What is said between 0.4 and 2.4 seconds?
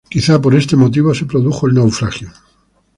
por este motivo se produjo el naufragio.